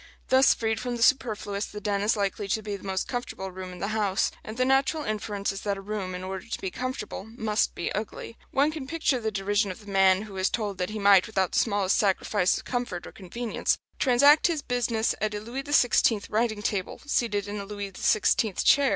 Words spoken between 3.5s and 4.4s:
room in the house;